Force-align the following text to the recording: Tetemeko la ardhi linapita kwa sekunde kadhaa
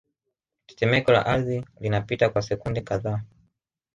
Tetemeko 0.69 1.11
la 1.11 1.25
ardhi 1.33 1.63
linapita 1.81 2.29
kwa 2.29 2.41
sekunde 2.41 2.81
kadhaa 2.81 3.21